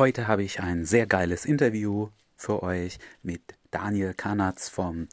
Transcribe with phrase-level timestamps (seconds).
[0.00, 5.08] Heute habe ich ein sehr geiles Interview für euch mit Daniel Kanatz vom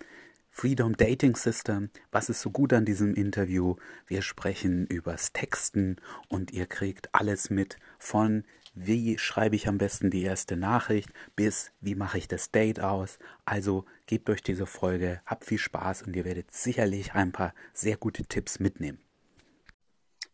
[0.50, 1.90] Freedom Dating System.
[2.09, 3.75] Was ist so gut an diesem Interview?
[4.05, 5.97] Wir sprechen übers Texten
[6.29, 8.45] und ihr kriegt alles mit von
[8.75, 13.20] wie schreibe ich am besten die erste Nachricht bis wie mache ich das Date aus.
[13.44, 17.98] Also gebt euch diese Folge, habt viel Spaß und ihr werdet sicherlich ein paar sehr
[17.98, 19.00] gute Tipps mitnehmen.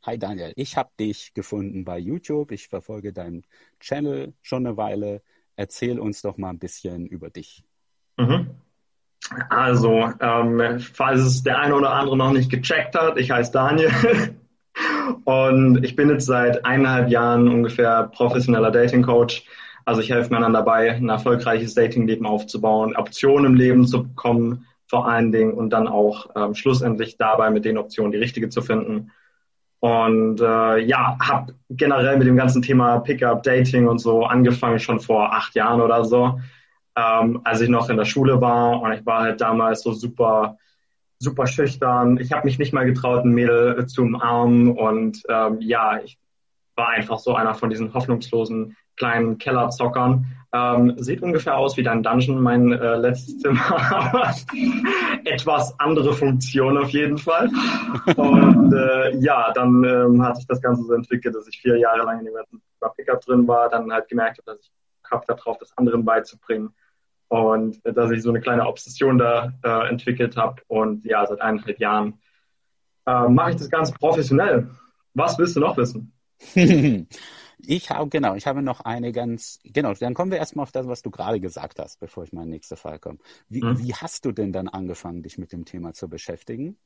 [0.06, 2.52] Hi Daniel, ich habe dich gefunden bei YouTube.
[2.52, 3.46] Ich verfolge deinen
[3.80, 5.22] Channel schon eine Weile.
[5.56, 7.64] Erzähl uns doch mal ein bisschen über dich.
[8.18, 8.50] Mhm.
[9.50, 13.92] Also, ähm, falls es der eine oder andere noch nicht gecheckt hat, ich heiße Daniel
[15.24, 19.46] und ich bin jetzt seit eineinhalb Jahren ungefähr professioneller Dating Coach.
[19.86, 25.08] Also ich helfe Männern dabei, ein erfolgreiches Datingleben aufzubauen, Optionen im Leben zu bekommen, vor
[25.08, 29.10] allen Dingen und dann auch ähm, schlussendlich dabei mit den Optionen die richtige zu finden
[29.84, 35.02] und äh, ja, habe generell mit dem ganzen Thema Pickup, Dating und so angefangen schon
[35.02, 36.40] vor acht Jahren oder so,
[36.96, 38.82] ähm, als ich noch in der Schule war.
[38.82, 40.58] Und ich war halt damals so super,
[41.20, 42.18] super schüchtern.
[42.18, 44.72] Ich habe mich nicht mal getraut, ein Mädel zu umarmen.
[44.72, 46.18] Und ähm, ja, ich
[46.78, 50.26] war einfach so einer von diesen hoffnungslosen kleinen Kellerzockern.
[50.56, 54.36] Ähm, sieht ungefähr aus wie dein Dungeon, mein äh, letztes Zimmer,
[55.26, 57.50] etwas andere Funktion auf jeden Fall.
[58.16, 62.04] Und äh, ja, dann ähm, hat sich das Ganze so entwickelt, dass ich vier Jahre
[62.04, 62.62] lang in dem ganzen
[62.96, 66.70] Pickup drin war, dann halt gemerkt habe, dass ich Kraft darauf, das anderen beizubringen
[67.30, 70.62] und äh, dass ich so eine kleine Obsession da äh, entwickelt habe.
[70.68, 72.20] Und ja, seit eineinhalb Jahren
[73.08, 74.70] äh, mache ich das Ganze professionell.
[75.16, 76.14] Was willst du noch wissen?
[77.66, 80.88] Ich habe, genau, ich habe noch eine ganz, genau, dann kommen wir erstmal auf das,
[80.88, 83.20] was du gerade gesagt hast, bevor ich meinen nächsten Fall komme.
[83.48, 83.80] Wie, mhm.
[83.80, 86.78] wie hast du denn dann angefangen, dich mit dem Thema zu beschäftigen?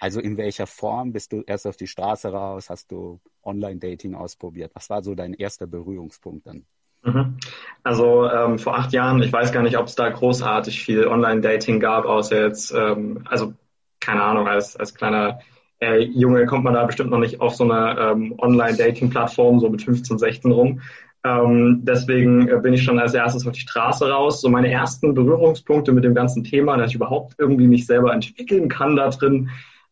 [0.00, 2.70] Also in welcher Form bist du erst auf die Straße raus?
[2.70, 4.72] Hast du Online-Dating ausprobiert?
[4.74, 6.64] Was war so dein erster Berührungspunkt dann?
[7.02, 7.38] Mhm.
[7.82, 11.80] Also ähm, vor acht Jahren, ich weiß gar nicht, ob es da großartig viel Online-Dating
[11.80, 13.54] gab, außer jetzt, ähm, also
[14.00, 15.40] keine Ahnung, als, als kleiner
[15.82, 19.82] äh, Junge kommt man da bestimmt noch nicht auf so eine ähm, Online-Dating-Plattform, so mit
[19.82, 20.80] 15, 16 rum.
[21.24, 24.40] Ähm, deswegen äh, bin ich schon als erstes auf die Straße raus.
[24.40, 28.68] So meine ersten Berührungspunkte mit dem ganzen Thema, dass ich überhaupt irgendwie mich selber entwickeln
[28.68, 29.50] kann da drin,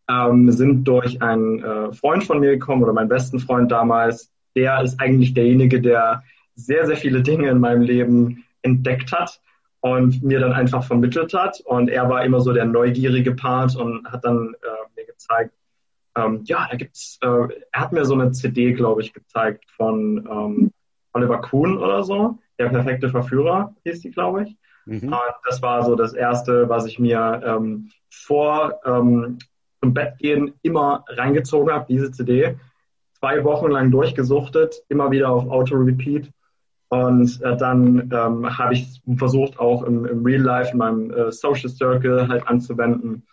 [0.08, 4.30] ähm, sind durch einen äh, Freund von mir gekommen oder meinen besten Freund damals.
[4.56, 6.22] Der ist eigentlich derjenige, der
[6.54, 9.40] sehr, sehr viele Dinge in meinem Leben entdeckt hat
[9.80, 11.60] und mir dann einfach vermittelt hat.
[11.64, 15.52] Und er war immer so der neugierige Part und hat dann äh, mir gezeigt,
[16.16, 20.28] ähm, ja, da gibt's, äh, er hat mir so eine CD, glaube ich, gezeigt von
[20.30, 20.72] ähm,
[21.12, 22.38] Oliver Kuhn oder so.
[22.58, 24.56] Der perfekte Verführer hieß die, glaube ich.
[24.86, 25.12] Mhm.
[25.12, 29.38] Und das war so das Erste, was ich mir ähm, vor ähm,
[29.80, 32.56] zum Bett gehen immer reingezogen habe, diese CD.
[33.18, 36.30] Zwei Wochen lang durchgesuchtet, immer wieder auf Auto-Repeat.
[36.88, 41.30] Und äh, dann ähm, habe ich versucht, auch im, im Real Life, in meinem äh,
[41.30, 43.26] Social Circle halt anzuwenden.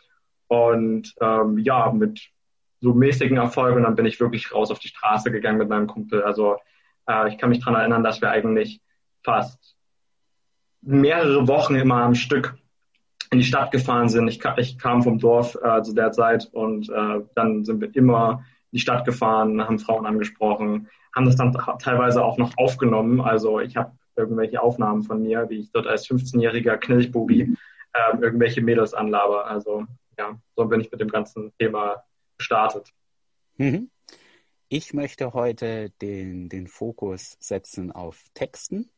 [0.48, 2.22] Und ähm, ja, mit
[2.80, 5.88] so mäßigen Erfolg und dann bin ich wirklich raus auf die Straße gegangen mit meinem
[5.88, 6.24] Kumpel.
[6.24, 6.58] Also
[7.08, 8.82] äh, ich kann mich daran erinnern, dass wir eigentlich
[9.24, 9.76] fast
[10.82, 12.56] mehrere Wochen immer am Stück
[13.32, 14.28] in die Stadt gefahren sind.
[14.28, 18.44] Ich, ich kam vom Dorf äh, zu der Zeit und äh, dann sind wir immer
[18.72, 23.22] in die Stadt gefahren, haben Frauen angesprochen, haben das dann teilweise auch noch aufgenommen.
[23.22, 27.56] Also ich habe irgendwelche Aufnahmen von mir, wie ich dort als 15-jähriger Knilchbubi
[27.94, 29.48] äh, irgendwelche Mädels anlaber.
[29.48, 29.86] Also
[30.18, 32.04] ja, so bin ich mit dem ganzen Thema
[32.38, 32.94] gestartet.
[33.58, 33.90] Mhm.
[34.70, 38.90] Ich möchte heute den, den Fokus setzen auf Texten.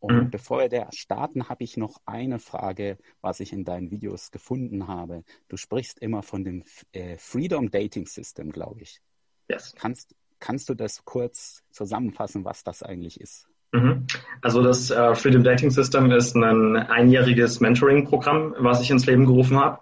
[0.00, 0.30] Und mhm.
[0.30, 4.88] bevor wir da starten, habe ich noch eine Frage, was ich in deinen Videos gefunden
[4.88, 5.22] habe.
[5.48, 9.00] Du sprichst immer von dem äh, Freedom Dating System, glaube ich.
[9.48, 9.74] Yes.
[9.78, 13.46] Kannst, kannst du das kurz zusammenfassen, was das eigentlich ist?
[13.72, 14.06] Mhm.
[14.42, 19.58] Also das äh, Freedom Dating System ist ein einjähriges Mentoring-Programm, was ich ins Leben gerufen
[19.58, 19.80] habe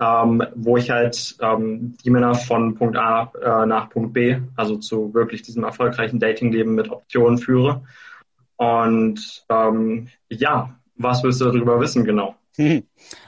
[0.00, 4.76] ähm, wo ich halt ähm, die Männer von Punkt A äh, nach Punkt B, also
[4.76, 7.84] zu wirklich diesem erfolgreichen Datingleben mit Optionen führe.
[8.56, 12.36] Und ähm, ja, was willst du darüber wissen genau?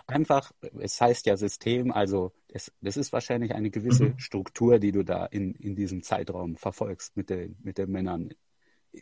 [0.06, 4.18] Einfach, es heißt ja System, also es, das ist wahrscheinlich eine gewisse mhm.
[4.18, 8.30] Struktur, die du da in, in diesem Zeitraum verfolgst mit den, mit den Männern.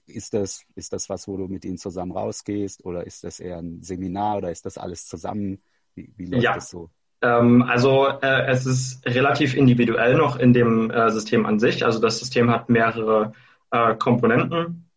[0.06, 3.58] Ist das, ist das was, wo du mit ihnen zusammen rausgehst oder ist das eher
[3.58, 5.62] ein Seminar oder ist das alles zusammen?
[5.94, 6.55] Wie, wie läuft ja.
[6.55, 6.90] das so?
[7.25, 11.85] Ähm, also äh, es ist relativ individuell noch in dem äh, System an sich.
[11.85, 13.32] Also das System hat mehrere
[13.71, 14.91] äh, Komponenten.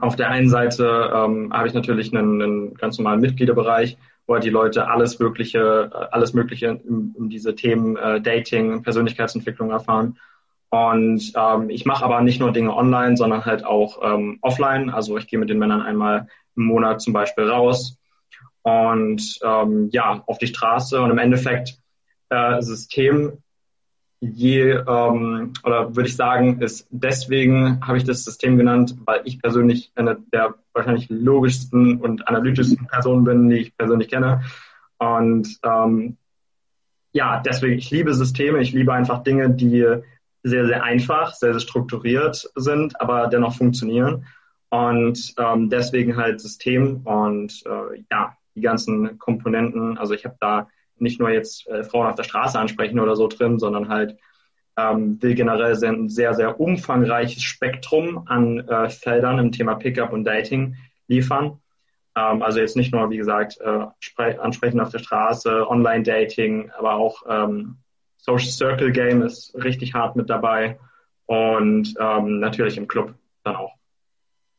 [0.00, 3.96] Auf der einen Seite ähm, habe ich natürlich einen, einen, ganz normalen Mitgliederbereich,
[4.26, 9.70] wo die Leute alles Mögliche, äh, alles Mögliche um, um diese Themen äh, Dating, Persönlichkeitsentwicklung
[9.70, 10.18] erfahren.
[10.68, 14.90] Und ähm, ich mache aber nicht nur Dinge online, sondern halt auch ähm, offline.
[14.90, 17.98] Also ich gehe mit den Männern einmal im Monat zum Beispiel raus
[18.62, 21.78] und ähm, ja, auf die Straße und im Endeffekt
[22.30, 23.42] äh, System
[24.22, 29.42] je, ähm, oder würde ich sagen, ist deswegen habe ich das System genannt, weil ich
[29.42, 34.42] persönlich eine der wahrscheinlich logischsten und analytischsten Personen bin, die ich persönlich kenne.
[34.98, 36.16] Und ähm,
[37.12, 39.84] ja, deswegen, ich liebe Systeme, ich liebe einfach Dinge, die
[40.44, 44.24] sehr, sehr einfach, sehr, sehr strukturiert sind, aber dennoch funktionieren.
[44.70, 49.98] Und ähm, deswegen halt System und äh, ja, die ganzen Komponenten.
[49.98, 53.28] Also ich habe da nicht nur jetzt äh, Frauen auf der Straße ansprechen oder so
[53.28, 54.16] drin, sondern halt
[54.76, 60.24] ähm, will generell ein sehr, sehr umfangreiches Spektrum an äh, Feldern im Thema Pickup und
[60.24, 60.76] Dating
[61.08, 61.60] liefern.
[62.16, 67.22] Ähm, also jetzt nicht nur, wie gesagt, äh, ansprechen auf der Straße, Online-Dating, aber auch
[67.28, 67.78] ähm,
[68.16, 70.78] Social Circle Game ist richtig hart mit dabei
[71.26, 73.74] und ähm, natürlich im Club dann auch.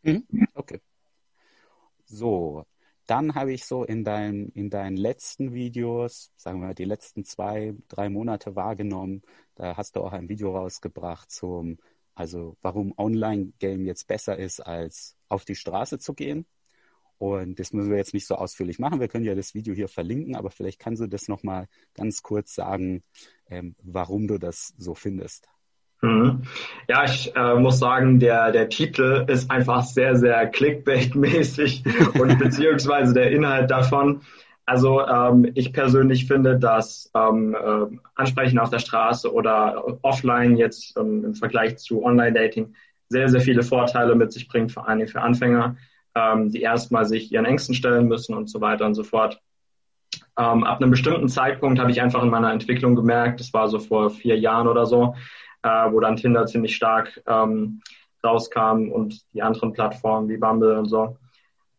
[0.01, 0.25] Mhm.
[0.53, 0.79] Okay.
[2.05, 2.65] So,
[3.13, 7.25] dann habe ich so in, dein, in deinen letzten Videos, sagen wir mal, die letzten
[7.25, 9.21] zwei, drei Monate wahrgenommen,
[9.53, 11.77] da hast du auch ein Video rausgebracht zum,
[12.15, 16.47] also warum Online-Game jetzt besser ist, als auf die Straße zu gehen.
[17.19, 18.99] Und das müssen wir jetzt nicht so ausführlich machen.
[18.99, 22.55] Wir können ja das Video hier verlinken, aber vielleicht kannst du das nochmal ganz kurz
[22.55, 23.03] sagen,
[23.47, 25.52] ähm, warum du das so findest.
[26.03, 26.41] Mhm.
[26.89, 31.83] Ja, ich äh, muss sagen, der, der Titel ist einfach sehr, sehr Clickbait-mäßig
[32.19, 34.21] und beziehungsweise der Inhalt davon.
[34.65, 40.97] Also ähm, ich persönlich finde, dass ähm, äh, Ansprechen auf der Straße oder offline jetzt
[40.97, 42.73] ähm, im Vergleich zu Online-Dating
[43.07, 45.77] sehr, sehr viele Vorteile mit sich bringt, vor allem für Anfänger,
[46.15, 49.41] ähm, die erstmal sich ihren Ängsten stellen müssen und so weiter und so fort.
[50.37, 53.79] Ähm, ab einem bestimmten Zeitpunkt habe ich einfach in meiner Entwicklung gemerkt, das war so
[53.79, 55.15] vor vier Jahren oder so,
[55.63, 57.81] äh, wo dann Tinder ziemlich stark ähm,
[58.23, 61.17] rauskam und die anderen Plattformen wie Bumble und so,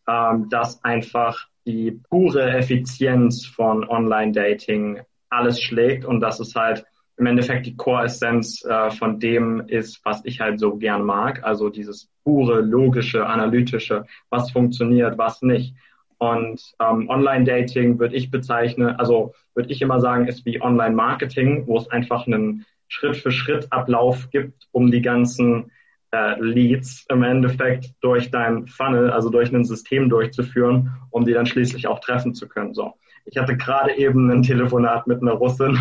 [0.09, 5.01] ähm, dass einfach die pure Effizienz von Online-Dating
[5.31, 6.85] alles schlägt und dass es halt
[7.17, 11.45] im Endeffekt die Core-Essenz äh, von dem ist, was ich halt so gern mag.
[11.45, 15.75] Also dieses pure, logische, analytische, was funktioniert, was nicht.
[16.19, 21.79] Und ähm, Online-Dating würde ich bezeichnen, also würde ich immer sagen, ist wie Online-Marketing, wo
[21.79, 25.71] es einfach einen Schritt-für-Schritt-Ablauf gibt, um die ganzen
[26.13, 31.47] äh, Leads im Endeffekt durch dein Funnel, also durch ein System durchzuführen, um die dann
[31.47, 32.73] schließlich auch treffen zu können.
[32.73, 32.95] So.
[33.25, 35.79] Ich hatte gerade eben ein Telefonat mit einer Russin,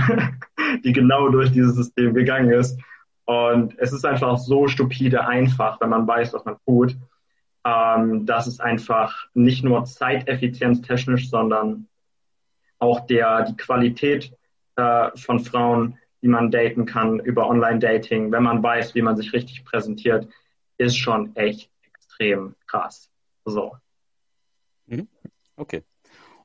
[0.84, 2.80] die genau durch dieses System gegangen ist.
[3.26, 6.98] Und es ist einfach so stupide einfach, wenn man weiß, was man tut,
[7.66, 11.88] ähm, dass es einfach nicht nur zeiteffizienztechnisch, sondern
[12.80, 14.34] auch der, die Qualität
[14.76, 19.34] äh, von Frauen wie man daten kann über Online-Dating, wenn man weiß, wie man sich
[19.34, 20.30] richtig präsentiert,
[20.78, 23.12] ist schon echt extrem krass.
[23.44, 23.76] So.
[24.86, 25.10] Mhm.
[25.58, 25.84] Okay.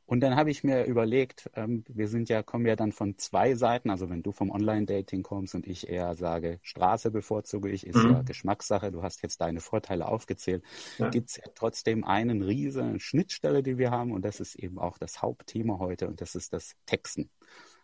[0.05, 3.55] Und dann habe ich mir überlegt, ähm, wir sind ja, kommen ja dann von zwei
[3.55, 3.91] Seiten.
[3.91, 8.11] Also wenn du vom Online-Dating kommst und ich eher sage, Straße bevorzuge ich, ist mhm.
[8.11, 8.91] ja Geschmackssache.
[8.91, 10.65] Du hast jetzt deine Vorteile aufgezählt.
[10.99, 11.11] Ja.
[11.11, 14.11] Gibt es ja trotzdem einen riesen Schnittstelle, die wir haben.
[14.11, 16.09] Und das ist eben auch das Hauptthema heute.
[16.09, 17.31] Und das ist das Texten.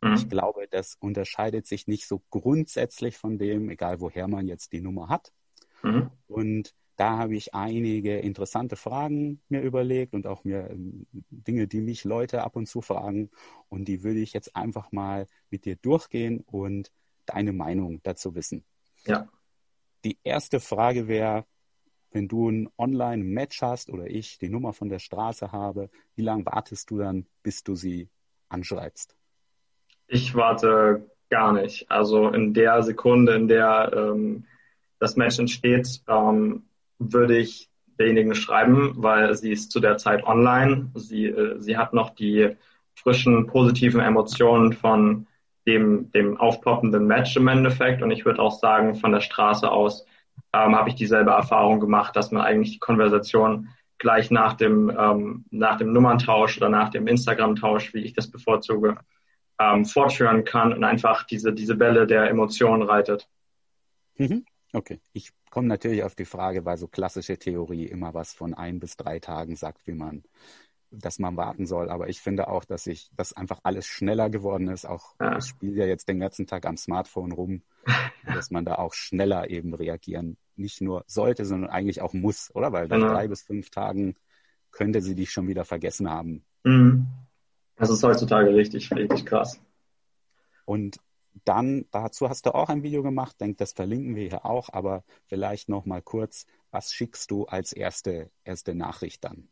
[0.05, 0.15] Mhm.
[0.15, 4.83] Ich glaube, das unterscheidet sich nicht so grundsätzlich von dem, egal woher man jetzt die
[4.83, 5.33] Nummer hat.
[5.83, 6.11] Mhm.
[6.27, 11.81] Und da habe ich einige interessante Fragen mir überlegt und auch mir ähm, Dinge, die
[11.81, 13.31] mich Leute ab und zu fragen.
[13.69, 16.93] Und die würde ich jetzt einfach mal mit dir durchgehen und
[17.25, 18.65] deine Meinung dazu wissen.
[19.07, 19.29] Ja.
[20.05, 21.47] Die erste Frage wäre,
[22.11, 26.45] wenn du ein Online-Match hast oder ich die Nummer von der Straße habe, wie lange
[26.45, 28.11] wartest du dann, bis du sie
[28.51, 29.17] anschreibst?
[30.07, 31.91] Ich warte gar nicht.
[31.91, 34.45] Also in der Sekunde, in der ähm,
[34.99, 36.65] das Match entsteht, ähm,
[36.99, 37.69] würde ich
[37.99, 40.91] derjenigen schreiben, weil sie ist zu der Zeit online.
[40.95, 42.57] Sie, äh, sie hat noch die
[42.95, 45.27] frischen, positiven Emotionen von
[45.67, 48.03] dem, dem aufpoppenden Match im Endeffekt.
[48.03, 50.07] Und ich würde auch sagen, von der Straße aus
[50.53, 53.69] ähm, habe ich dieselbe Erfahrung gemacht, dass man eigentlich die Konversation
[53.99, 58.97] gleich nach dem, ähm, nach dem Nummerntausch oder nach dem Instagram-Tausch, wie ich das bevorzuge,
[59.61, 63.29] ähm, fortführen kann und einfach diese, diese Welle der Emotionen reitet.
[64.17, 64.45] Mhm.
[64.73, 68.81] Okay, ich komme natürlich auf die Frage, weil so klassische Theorie immer was von ein
[68.81, 70.25] bis drei Tagen sagt, wie man,
[70.91, 71.91] dass man warten soll.
[71.91, 74.85] Aber ich finde auch, dass ich, dass einfach alles schneller geworden ist.
[74.85, 75.39] Auch ja.
[75.39, 77.63] ich spiele ja jetzt den ganzen Tag am Smartphone rum,
[78.27, 82.73] dass man da auch schneller eben reagieren nicht nur sollte, sondern eigentlich auch muss, oder?
[82.73, 83.13] Weil nach genau.
[83.13, 84.17] drei bis fünf Tagen
[84.71, 86.45] könnte sie dich schon wieder vergessen haben.
[86.65, 87.07] Mhm.
[87.77, 89.61] Das ist heutzutage richtig, richtig krass.
[90.65, 90.99] Und
[91.45, 95.03] dann, dazu hast du auch ein Video gemacht, denke, das verlinken wir hier auch, aber
[95.27, 99.49] vielleicht noch mal kurz, was schickst du als erste, erste Nachricht dann?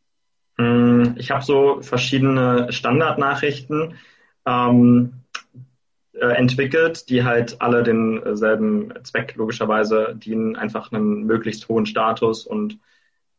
[0.59, 3.95] Mm, ich habe so verschiedene Standardnachrichten
[4.47, 5.23] ähm,
[6.13, 12.79] äh, entwickelt, die halt alle denselben Zweck logischerweise dienen, einfach einen möglichst hohen Status und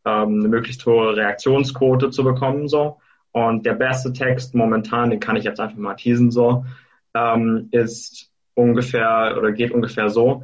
[0.06, 2.68] ähm, eine möglichst hohe Reaktionsquote zu bekommen.
[2.68, 3.00] So.
[3.34, 6.66] Und der beste Text momentan, den kann ich jetzt einfach mal teasen, so,
[7.14, 10.44] ähm, ist ungefähr oder geht ungefähr so.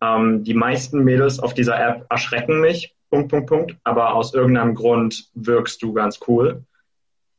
[0.00, 4.74] Ähm, die meisten Mädels auf dieser App erschrecken mich, Punkt, Punkt, Punkt, aber aus irgendeinem
[4.74, 6.64] Grund wirkst du ganz cool.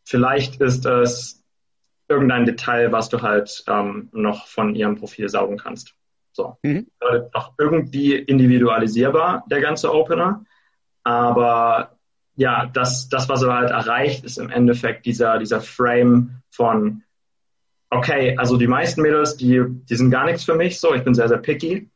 [0.06, 1.44] Vielleicht ist es
[2.08, 5.96] irgendein Detail, was du halt ähm, noch von ihrem Profil saugen kannst.
[6.34, 6.58] So.
[6.62, 6.88] Mhm.
[7.00, 10.46] Äh, auch irgendwie individualisierbar, der ganze Opener.
[11.04, 11.98] Aber
[12.42, 17.04] ja, das, das, was er halt erreicht, ist im Endeffekt dieser, dieser Frame von,
[17.92, 21.14] okay, also die meisten Mädels, die, die sind gar nichts für mich, so, ich bin
[21.14, 21.92] sehr, sehr picky.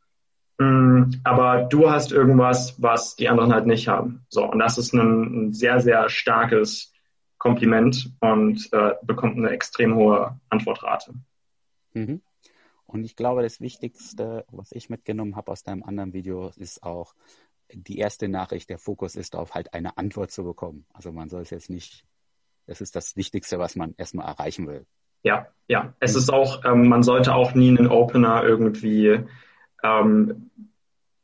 [0.58, 4.24] Mm, aber du hast irgendwas, was die anderen halt nicht haben.
[4.28, 6.92] So, und das ist ein, ein sehr, sehr starkes
[7.38, 11.12] Kompliment und äh, bekommt eine extrem hohe Antwortrate.
[11.92, 12.22] Mhm.
[12.86, 17.14] Und ich glaube, das Wichtigste, was ich mitgenommen habe aus deinem anderen Video, ist auch
[17.72, 18.70] die erste Nachricht.
[18.70, 20.86] Der Fokus ist darauf, halt eine Antwort zu bekommen.
[20.92, 22.04] Also man soll es jetzt nicht,
[22.66, 24.86] das ist das Wichtigste, was man erstmal erreichen will.
[25.22, 25.94] Ja, ja.
[26.00, 29.20] Es ist auch, ähm, man sollte auch nie einen Opener irgendwie
[29.82, 30.50] ähm,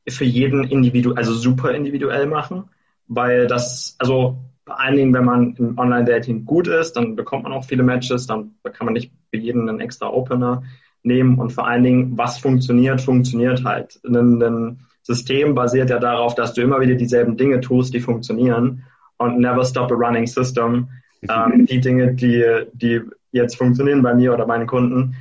[0.09, 2.71] für jeden individuell, also super individuell machen,
[3.07, 7.53] weil das, also vor allen Dingen, wenn man im Online-Dating gut ist, dann bekommt man
[7.53, 10.63] auch viele Matches, dann kann man nicht für jeden einen extra Opener
[11.03, 14.01] nehmen und vor allen Dingen, was funktioniert, funktioniert halt.
[14.05, 18.85] Ein, ein System basiert ja darauf, dass du immer wieder dieselben Dinge tust, die funktionieren
[19.19, 20.89] und never stop a running system.
[21.29, 25.17] Ähm, die Dinge, die, die jetzt funktionieren bei mir oder meinen Kunden,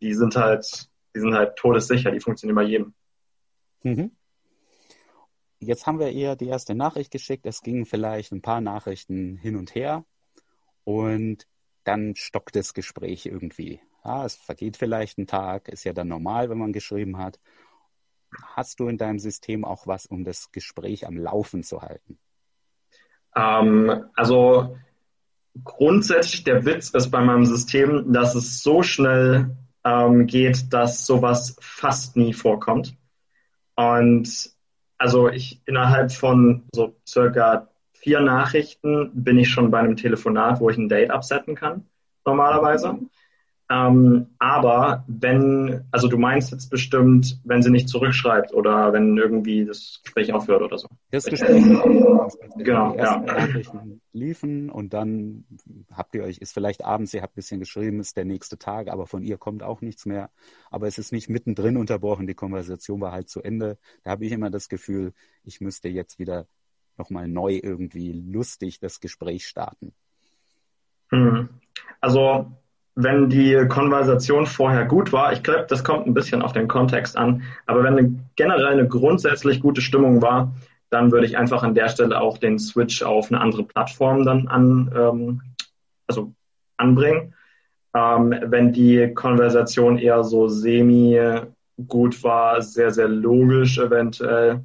[0.00, 2.94] die sind halt, die sind halt todessicher, die funktionieren bei jedem.
[3.82, 4.10] Mhm.
[5.60, 7.46] Jetzt haben wir ihr die erste Nachricht geschickt.
[7.46, 10.04] Es gingen vielleicht ein paar Nachrichten hin und her
[10.84, 11.46] und
[11.84, 13.80] dann stockt das Gespräch irgendwie.
[14.04, 17.38] Ja, es vergeht vielleicht ein Tag, ist ja dann normal, wenn man geschrieben hat.
[18.54, 22.18] Hast du in deinem System auch was, um das Gespräch am Laufen zu halten?
[23.34, 24.76] Ähm, also
[25.64, 31.56] grundsätzlich der Witz ist bei meinem System, dass es so schnell ähm, geht, dass sowas
[31.60, 32.96] fast nie vorkommt.
[33.74, 34.50] Und
[34.98, 40.70] also ich innerhalb von so circa vier Nachrichten bin ich schon bei einem Telefonat, wo
[40.70, 41.86] ich ein Date absetzen kann,
[42.24, 42.98] normalerweise.
[43.72, 49.64] Ähm, aber wenn, also du meinst jetzt bestimmt, wenn sie nicht zurückschreibt oder wenn irgendwie
[49.64, 50.88] das Gespräch aufhört oder so.
[51.10, 53.34] Das Gespräch genau, die ersten ja.
[53.34, 55.44] Nachrichten liefen und dann
[55.90, 58.88] habt ihr euch, ist vielleicht abends, ihr habt ein bisschen geschrieben, ist der nächste Tag,
[58.88, 60.30] aber von ihr kommt auch nichts mehr.
[60.70, 63.78] Aber es ist nicht mittendrin unterbrochen, die Konversation war halt zu Ende.
[64.02, 65.14] Da habe ich immer das Gefühl,
[65.44, 66.46] ich müsste jetzt wieder
[66.98, 69.94] nochmal neu irgendwie lustig das Gespräch starten.
[71.10, 71.48] Hm.
[72.00, 72.52] Also
[72.94, 77.16] wenn die Konversation vorher gut war, ich glaube, das kommt ein bisschen auf den Kontext
[77.16, 80.52] an, aber wenn generell eine grundsätzlich gute Stimmung war,
[80.90, 84.46] dann würde ich einfach an der Stelle auch den Switch auf eine andere Plattform dann
[84.48, 85.42] an, ähm,
[86.06, 86.34] also
[86.76, 87.34] anbringen.
[87.94, 91.18] Ähm, wenn die Konversation eher so semi
[91.88, 94.64] gut war, sehr, sehr logisch eventuell,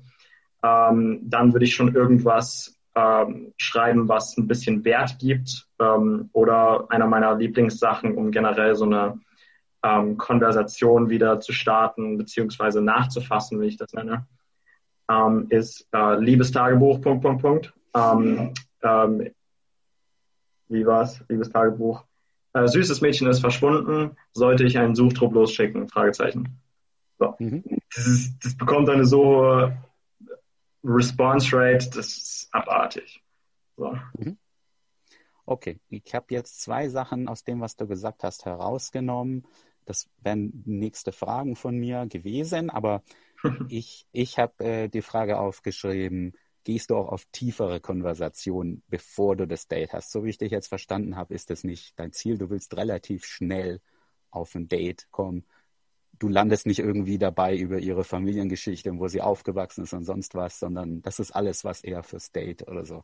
[0.64, 6.88] ähm, dann würde ich schon irgendwas ähm, schreiben, was ein bisschen Wert gibt ähm, oder
[6.90, 9.20] einer meiner Lieblingssachen, um generell so eine
[9.84, 14.26] ähm, Konversation wieder zu starten beziehungsweise nachzufassen, wie ich das nenne,
[15.12, 17.74] ähm, ist äh, Liebestagebuch, Punkt, Punkt, Punkt.
[17.96, 19.30] Ähm, ähm,
[20.68, 21.24] wie war's?
[21.30, 22.04] Liebestagebuch.
[22.54, 25.88] Äh, süßes Mädchen ist verschwunden, sollte ich einen Suchtrupp losschicken?
[25.88, 26.60] Fragezeichen.
[27.20, 27.36] So.
[27.38, 27.64] Mhm.
[27.96, 29.72] Das, ist, das bekommt eine so
[30.88, 33.22] Response Rate, das ist abartig.
[33.76, 33.98] So.
[34.18, 34.38] Mhm.
[35.46, 39.46] Okay, ich habe jetzt zwei Sachen aus dem, was du gesagt hast, herausgenommen.
[39.86, 43.04] Das wären nächste Fragen von mir gewesen, aber
[43.70, 49.48] ich, ich habe äh, die Frage aufgeschrieben, gehst du auch auf tiefere Konversationen, bevor du
[49.48, 50.12] das Date hast?
[50.12, 52.38] So wie ich dich jetzt verstanden habe, ist das nicht dein Ziel.
[52.38, 53.80] Du willst relativ schnell
[54.32, 55.46] auf ein Date kommen
[56.20, 60.60] du landest nicht irgendwie dabei über ihre Familiengeschichte, wo sie aufgewachsen ist und sonst was,
[60.60, 63.04] sondern das ist alles was eher fürs Date oder so.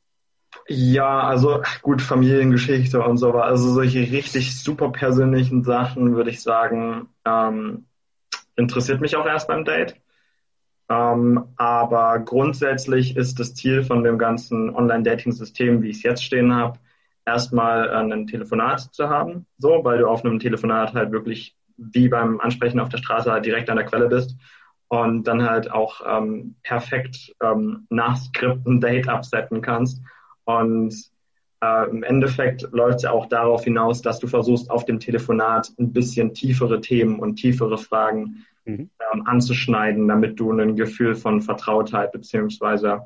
[0.68, 7.10] Ja, also gut, Familiengeschichte und so, also solche richtig super persönlichen Sachen, würde ich sagen,
[7.26, 7.86] ähm,
[8.56, 9.96] interessiert mich auch erst beim Date.
[10.90, 16.54] Ähm, aber grundsätzlich ist das Ziel von dem ganzen Online-Dating-System, wie ich es jetzt stehen
[16.54, 16.80] habe,
[17.26, 22.40] erstmal ein Telefonat zu haben, so, weil du auf einem Telefonat halt wirklich wie beim
[22.40, 24.36] Ansprechen auf der Straße halt direkt an der Quelle bist
[24.88, 30.02] und dann halt auch ähm, perfekt ähm, nach Skript ein Date absetzen kannst.
[30.46, 30.94] Und
[31.64, 35.72] äh, im Endeffekt läuft es ja auch darauf hinaus, dass du versuchst, auf dem Telefonat
[35.80, 38.90] ein bisschen tiefere Themen und tiefere Fragen mhm.
[39.14, 43.02] ähm, anzuschneiden, damit du ein Gefühl von Vertrautheit beziehungsweise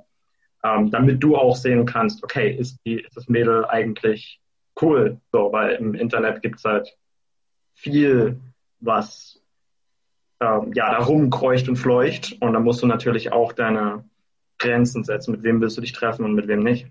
[0.64, 4.40] ähm, damit du auch sehen kannst, okay, ist, die, ist das Mädel eigentlich
[4.82, 5.20] cool?
[5.32, 6.98] So, weil im Internet gibt es halt
[7.74, 8.40] viel,
[8.80, 9.42] was
[10.40, 12.38] ähm, ja, da rumkreucht und fleucht.
[12.40, 14.04] Und da musst du natürlich auch deine
[14.58, 15.32] Grenzen setzen.
[15.32, 16.88] Mit wem willst du dich treffen und mit wem nicht.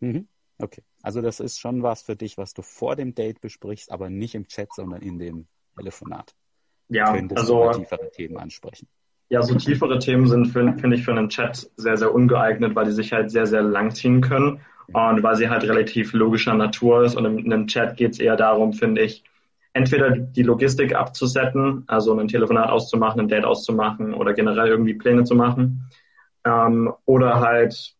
[0.00, 0.28] Mhm.
[0.58, 0.82] Okay.
[1.02, 4.34] Also das ist schon was für dich, was du vor dem Date besprichst, aber nicht
[4.34, 5.46] im Chat, sondern in dem
[5.76, 6.34] Telefonat.
[6.88, 8.88] Ja, Könntest also tiefere Themen ansprechen.
[9.28, 12.92] Ja, so tiefere Themen sind, finde ich, für einen Chat sehr, sehr ungeeignet, weil die
[12.92, 17.14] sich halt sehr, sehr lang ziehen können und weil sie halt relativ logischer Natur ist.
[17.14, 19.22] Und in, in einem Chat geht es eher darum, finde ich,
[19.78, 25.24] entweder die Logistik abzusetzen, also ein Telefonat auszumachen, ein Date auszumachen oder generell irgendwie Pläne
[25.24, 25.88] zu machen.
[26.44, 27.94] Ähm, oder halt,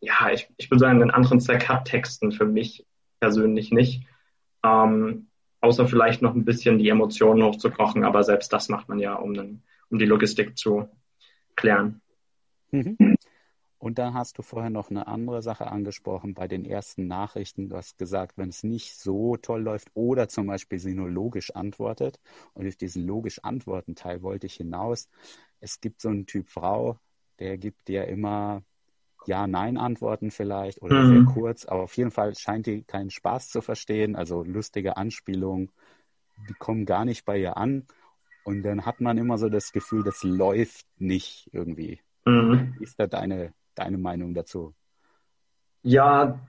[0.00, 2.84] ja, ich, ich würde sagen, einen anderen Zweck hat Texten für mich
[3.20, 4.04] persönlich nicht.
[4.64, 5.28] Ähm,
[5.60, 9.30] außer vielleicht noch ein bisschen die Emotionen hochzukochen, aber selbst das macht man ja, um,
[9.30, 10.88] einen, um die Logistik zu
[11.54, 12.00] klären.
[12.72, 13.15] Mhm.
[13.78, 17.68] Und dann hast du vorher noch eine andere Sache angesprochen bei den ersten Nachrichten.
[17.68, 21.54] Du hast gesagt, wenn es nicht so toll läuft oder zum Beispiel sie nur logisch
[21.54, 22.18] antwortet.
[22.54, 25.08] Und auf diesen logisch antworten Teil wollte ich hinaus.
[25.60, 26.98] Es gibt so einen Typ Frau,
[27.38, 28.62] der gibt dir immer
[29.26, 31.08] ja-Nein-Antworten vielleicht oder mhm.
[31.08, 35.70] sehr kurz, aber auf jeden Fall scheint die keinen Spaß zu verstehen, also lustige Anspielungen,
[36.48, 37.86] die kommen gar nicht bei ihr an
[38.44, 42.00] und dann hat man immer so das Gefühl, das läuft nicht irgendwie.
[42.24, 42.76] Mhm.
[42.80, 44.74] Ist da deine deine Meinung dazu?
[45.82, 46.40] Ja,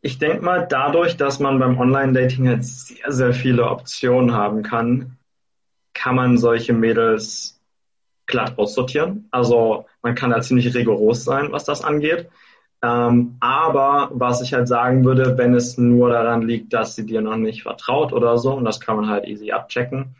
[0.00, 5.16] ich denke mal, dadurch, dass man beim Online-Dating halt sehr, sehr viele Optionen haben kann,
[5.94, 7.62] kann man solche Mädels
[8.26, 9.28] glatt aussortieren.
[9.30, 12.28] Also man kann da ziemlich rigoros sein, was das angeht.
[12.82, 17.22] Ähm, aber was ich halt sagen würde, wenn es nur daran liegt, dass sie dir
[17.22, 20.16] noch nicht vertraut oder so, und das kann man halt easy abchecken,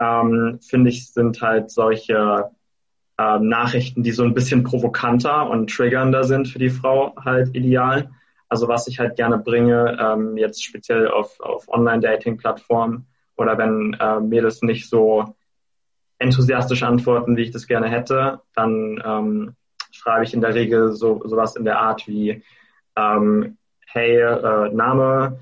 [0.00, 2.50] ähm, finde ich, sind halt solche
[3.20, 8.10] äh, Nachrichten, die so ein bisschen provokanter und triggernder sind für die Frau, halt ideal.
[8.48, 13.06] Also was ich halt gerne bringe, ähm, jetzt speziell auf, auf Online-Dating-Plattformen
[13.36, 15.34] oder wenn äh, Mädels nicht so
[16.18, 19.56] enthusiastisch antworten, wie ich das gerne hätte, dann ähm,
[19.90, 22.42] schreibe ich in der Regel so sowas in der Art wie
[22.96, 23.58] ähm,
[23.92, 25.40] Hey, äh, Name,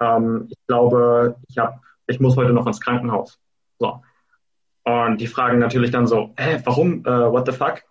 [0.00, 3.38] ähm, ich glaube, ich habe, ich muss heute noch ins Krankenhaus.
[3.78, 4.00] So.
[4.90, 7.82] Und die fragen natürlich dann so, hä, warum, uh, what the fuck?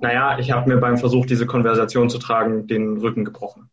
[0.00, 3.70] Naja, ich habe mir beim Versuch, diese Konversation zu tragen, den Rücken gebrochen.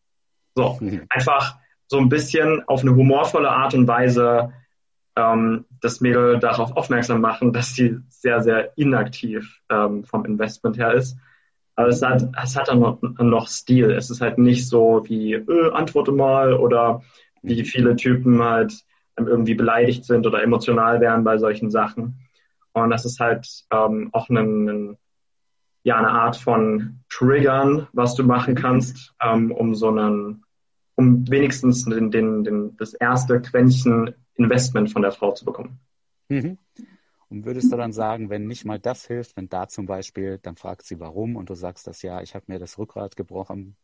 [0.56, 1.06] So, mhm.
[1.10, 1.56] einfach
[1.88, 4.54] so ein bisschen auf eine humorvolle Art und Weise
[5.16, 10.94] ähm, das Mädel darauf aufmerksam machen, dass sie sehr, sehr inaktiv ähm, vom Investment her
[10.94, 11.18] ist.
[11.76, 13.92] Aber es hat, es hat dann noch, noch Stil.
[13.92, 17.02] Es ist halt nicht so wie, äh, antworte mal oder
[17.42, 18.74] wie viele Typen halt
[19.18, 22.20] irgendwie beleidigt sind oder emotional werden bei solchen Sachen.
[22.74, 24.98] Und das ist halt ähm, auch ein,
[25.84, 30.44] ja, eine Art von Triggern, was du machen kannst, ähm, um so einen,
[30.96, 35.80] um wenigstens den, den, den, das erste Quäntchen Investment von der Frau zu bekommen.
[36.30, 36.58] Mhm.
[37.30, 40.58] Und würdest du dann sagen, wenn nicht mal das hilft, wenn da zum Beispiel, dann
[40.58, 43.78] fragt sie warum und du sagst das ja, ich habe mir das Rückgrat gebrochen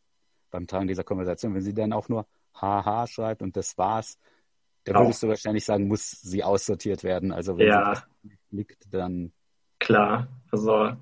[0.50, 4.18] beim Tragen dieser Konversation, wenn sie dann auch nur haha schreibt und das war's,
[4.84, 5.04] da genau.
[5.04, 7.32] würdest du wahrscheinlich sagen, muss sie aussortiert werden.
[7.32, 7.94] Also wenn ja.
[8.22, 9.32] sie liegt, dann.
[9.78, 10.92] Klar, also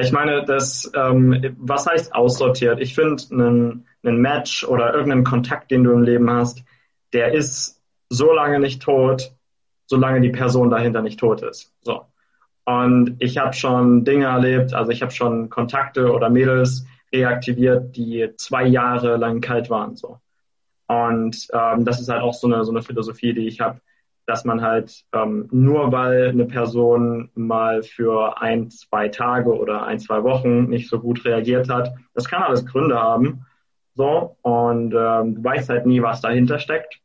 [0.00, 2.80] ich meine, das, ähm, was heißt aussortiert?
[2.80, 6.64] Ich finde, einen, einen Match oder irgendeinen Kontakt, den du im Leben hast,
[7.12, 9.32] der ist so lange nicht tot,
[9.86, 11.74] solange die Person dahinter nicht tot ist.
[11.82, 12.06] So.
[12.64, 18.30] Und ich habe schon Dinge erlebt, also ich habe schon Kontakte oder Mädels reaktiviert, die
[18.36, 19.96] zwei Jahre lang kalt waren.
[19.96, 20.20] So.
[20.86, 23.80] Und ähm, das ist halt auch so eine, so eine Philosophie, die ich habe,
[24.26, 29.98] dass man halt ähm, nur weil eine Person mal für ein, zwei Tage oder ein,
[29.98, 33.46] zwei Wochen nicht so gut reagiert hat, das kann alles Gründe haben.
[33.94, 37.00] So, und ähm, du weißt halt nie, was dahinter steckt.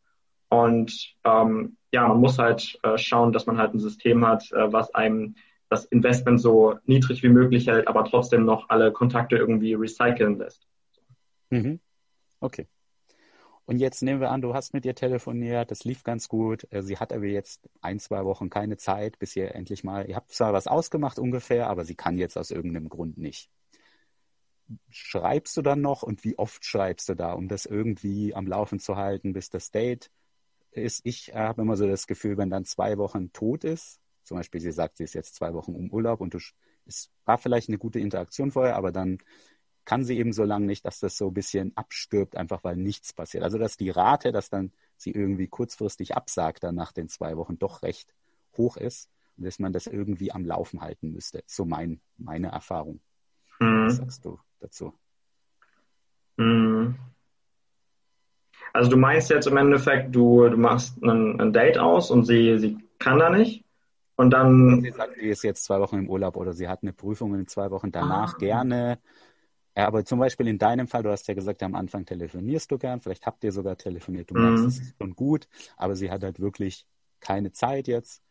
[0.50, 4.72] Und ähm, ja, man muss halt äh, schauen, dass man halt ein System hat, äh,
[4.72, 5.36] was einem
[5.70, 10.66] das Investment so niedrig wie möglich hält, aber trotzdem noch alle Kontakte irgendwie recyceln lässt.
[11.50, 11.80] Mhm.
[12.40, 12.68] Okay.
[13.68, 16.66] Und jetzt nehmen wir an, du hast mit ihr telefoniert, das lief ganz gut.
[16.72, 20.16] Äh, sie hat aber jetzt ein, zwei Wochen keine Zeit, bis ihr endlich mal, ihr
[20.16, 23.52] habt zwar was ausgemacht ungefähr, aber sie kann jetzt aus irgendeinem Grund nicht.
[24.90, 28.80] Schreibst du dann noch und wie oft schreibst du da, um das irgendwie am Laufen
[28.80, 30.12] zu halten, bis das Date
[30.72, 34.62] ist, ich habe immer so das Gefühl, wenn dann zwei Wochen tot ist, zum Beispiel
[34.62, 36.40] sie sagt, sie ist jetzt zwei Wochen um Urlaub und du,
[36.86, 39.18] es war vielleicht eine gute Interaktion vorher, aber dann
[39.88, 43.14] kann sie eben so lange nicht, dass das so ein bisschen abstirbt, einfach weil nichts
[43.14, 43.46] passiert.
[43.46, 47.58] Also dass die Rate, dass dann sie irgendwie kurzfristig absagt, dann nach den zwei Wochen
[47.58, 48.14] doch recht
[48.58, 51.42] hoch ist und dass man das irgendwie am Laufen halten müsste.
[51.46, 53.00] So mein, meine Erfahrung.
[53.62, 53.86] Mhm.
[53.86, 54.94] Was sagst du dazu?
[56.36, 57.00] Mhm.
[58.74, 62.60] Also du meinst jetzt im Endeffekt, du, du machst ein, ein Date aus und sie,
[62.60, 63.64] sie kann da nicht?
[64.18, 64.82] Und dann.
[64.82, 67.48] Sie sagt, die ist jetzt zwei Wochen im Urlaub oder sie hat eine Prüfung in
[67.48, 68.38] zwei Wochen danach ah.
[68.38, 69.00] gerne.
[69.78, 72.80] Ja, aber zum Beispiel in deinem Fall, du hast ja gesagt, am Anfang telefonierst du
[72.80, 74.42] gern, vielleicht habt ihr sogar telefoniert, du mhm.
[74.42, 76.88] merkst, es schon gut, aber sie hat halt wirklich
[77.20, 78.24] keine Zeit jetzt.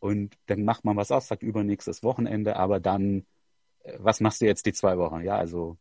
[0.00, 3.24] Und dann macht man was aus, sagt übernächstes Wochenende, aber dann,
[3.84, 5.20] äh, was machst du jetzt die zwei Wochen?
[5.20, 5.76] Ja, also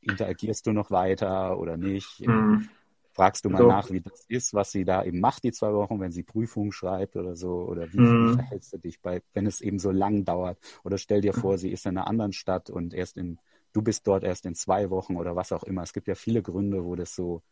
[0.00, 2.20] interagierst du noch weiter oder nicht?
[2.24, 2.68] Mhm.
[3.12, 3.66] Fragst du mal so.
[3.66, 6.70] nach, wie das ist, was sie da eben macht, die zwei Wochen, wenn sie Prüfungen
[6.70, 7.64] schreibt oder so?
[7.64, 8.34] Oder wie, mhm.
[8.34, 10.58] verhältst du dich bei, wenn es eben so lang dauert?
[10.84, 13.40] Oder stell dir vor, sie ist in einer anderen Stadt und erst in
[13.72, 15.82] du bist dort erst in zwei Wochen oder was auch immer.
[15.82, 17.42] Es gibt ja viele Gründe, wo das so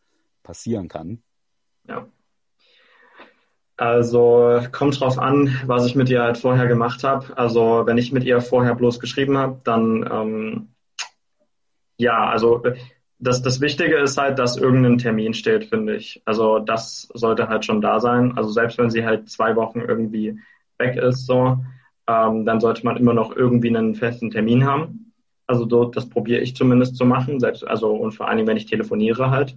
[0.43, 1.23] passieren kann.
[1.87, 2.07] Ja.
[3.77, 7.37] Also kommt drauf an, was ich mit ihr halt vorher gemacht habe.
[7.37, 10.69] Also wenn ich mit ihr vorher bloß geschrieben habe, dann ähm,
[11.97, 12.63] ja, also
[13.19, 16.23] das, das Wichtige ist halt, dass irgendein Termin steht, finde ich.
[16.25, 18.37] Also das sollte halt schon da sein.
[18.37, 20.41] Also selbst wenn sie halt zwei Wochen irgendwie
[20.79, 21.59] weg ist, so,
[22.07, 25.08] ähm, dann sollte man immer noch irgendwie einen festen Termin haben.
[25.49, 28.59] Also dort, das probiere ich zumindest zu machen, selbst, also und vor allen Dingen, wenn
[28.59, 29.57] ich telefoniere halt.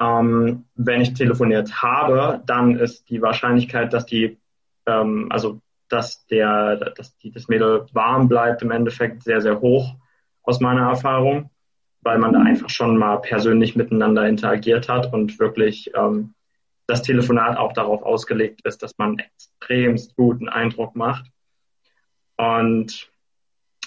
[0.00, 4.36] Ähm, wenn ich telefoniert habe, dann ist die Wahrscheinlichkeit, dass die,
[4.84, 9.94] ähm, also dass der, dass die, das Mädel warm bleibt im Endeffekt sehr, sehr hoch
[10.42, 11.50] aus meiner Erfahrung,
[12.00, 16.34] weil man da einfach schon mal persönlich miteinander interagiert hat und wirklich ähm,
[16.88, 21.30] das Telefonat auch darauf ausgelegt ist, dass man extremst guten Eindruck macht.
[22.36, 23.08] Und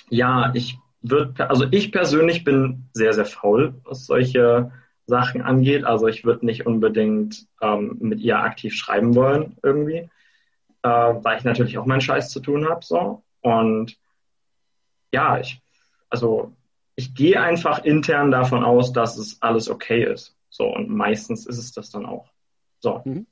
[0.09, 4.71] ja, ich wird, also ich persönlich bin sehr, sehr faul, was solche
[5.05, 5.83] Sachen angeht.
[5.83, 10.09] Also ich würde nicht unbedingt ähm, mit ihr aktiv schreiben wollen irgendwie,
[10.83, 12.83] äh, weil ich natürlich auch meinen Scheiß zu tun habe.
[12.83, 13.23] So.
[13.41, 13.97] Und
[15.11, 15.61] ja, ich,
[16.09, 16.53] also
[16.95, 20.35] ich gehe einfach intern davon aus, dass es alles okay ist.
[20.49, 22.29] So, und meistens ist es das dann auch.
[22.79, 23.01] So.
[23.05, 23.25] Mhm.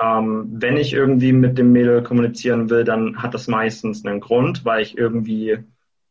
[0.00, 4.64] Ähm, wenn ich irgendwie mit dem Mädel kommunizieren will, dann hat das meistens einen Grund,
[4.64, 5.58] weil ich irgendwie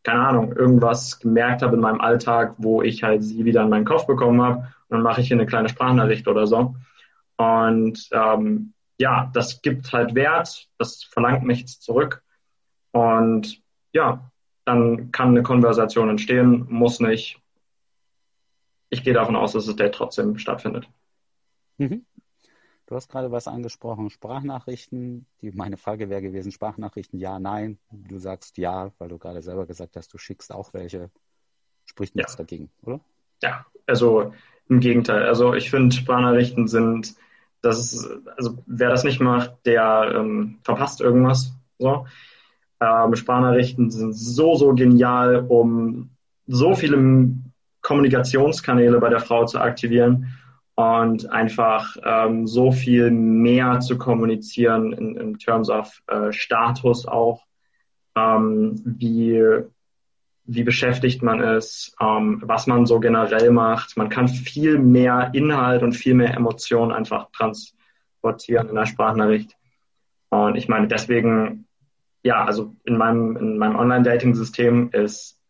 [0.03, 3.85] keine Ahnung, irgendwas gemerkt habe in meinem Alltag, wo ich halt sie wieder in meinen
[3.85, 4.57] Kopf bekommen habe.
[4.59, 6.75] Und dann mache ich hier eine kleine Sprachnachricht oder so.
[7.37, 12.23] Und ähm, ja, das gibt halt Wert, das verlangt nichts zurück.
[12.91, 13.61] Und
[13.93, 14.29] ja,
[14.65, 17.39] dann kann eine Konversation entstehen, muss nicht.
[18.89, 20.89] Ich gehe davon aus, dass das Date trotzdem stattfindet.
[21.77, 22.05] Mhm.
[22.89, 25.27] Du hast gerade was angesprochen, Sprachnachrichten.
[25.43, 27.77] Die, meine Frage wäre gewesen, Sprachnachrichten ja, nein.
[27.91, 31.11] Du sagst ja, weil du gerade selber gesagt hast, du schickst auch welche.
[31.85, 32.37] Spricht nichts ja.
[32.37, 32.99] dagegen, oder?
[33.43, 34.33] Ja, also
[34.69, 35.21] im Gegenteil.
[35.27, 37.13] Also ich finde, Sprachnachrichten sind,
[37.61, 41.53] das ist, also wer das nicht macht, der ähm, verpasst irgendwas.
[41.77, 42.07] So.
[42.79, 46.09] Ähm, Sprachnachrichten sind so, so genial, um
[46.47, 47.29] so viele
[47.81, 50.39] Kommunikationskanäle bei der Frau zu aktivieren
[50.79, 57.45] und einfach ähm, so viel mehr zu kommunizieren in, in terms of äh, Status auch,
[58.15, 59.43] ähm, wie,
[60.45, 63.97] wie beschäftigt man ist, ähm, was man so generell macht.
[63.97, 69.57] Man kann viel mehr Inhalt und viel mehr Emotionen einfach transportieren in der Sprachnachricht.
[70.29, 71.67] Und ich meine, deswegen,
[72.23, 75.41] ja, also in meinem, in meinem Online-Dating-System ist,